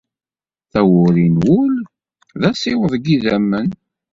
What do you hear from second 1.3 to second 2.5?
n wul d